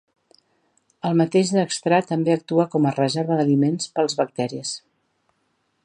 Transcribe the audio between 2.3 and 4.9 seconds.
actua com a reserva d'aliments pels bacteris.